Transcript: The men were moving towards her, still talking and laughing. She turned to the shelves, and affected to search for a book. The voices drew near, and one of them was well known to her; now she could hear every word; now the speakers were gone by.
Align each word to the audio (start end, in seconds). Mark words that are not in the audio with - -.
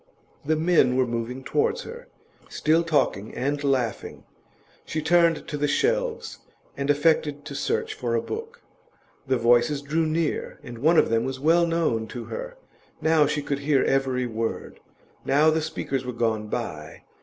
The 0.43 0.55
men 0.55 0.95
were 0.97 1.05
moving 1.05 1.43
towards 1.43 1.83
her, 1.83 2.07
still 2.49 2.81
talking 2.81 3.35
and 3.35 3.63
laughing. 3.63 4.23
She 4.83 4.99
turned 4.99 5.47
to 5.47 5.57
the 5.57 5.67
shelves, 5.67 6.39
and 6.75 6.89
affected 6.89 7.45
to 7.45 7.53
search 7.53 7.93
for 7.93 8.15
a 8.15 8.21
book. 8.23 8.63
The 9.27 9.37
voices 9.37 9.83
drew 9.83 10.07
near, 10.07 10.59
and 10.63 10.79
one 10.79 10.97
of 10.97 11.09
them 11.11 11.23
was 11.23 11.39
well 11.39 11.67
known 11.67 12.07
to 12.07 12.23
her; 12.33 12.57
now 12.99 13.27
she 13.27 13.43
could 13.43 13.59
hear 13.59 13.83
every 13.83 14.25
word; 14.25 14.79
now 15.23 15.51
the 15.51 15.61
speakers 15.61 16.03
were 16.03 16.13
gone 16.13 16.47
by. 16.47 17.03